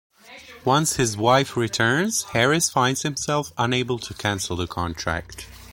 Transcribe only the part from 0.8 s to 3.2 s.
his wife returns, Harris finds